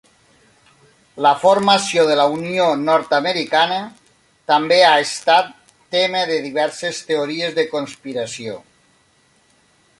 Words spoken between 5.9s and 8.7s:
tema de diverses teories de conspiració.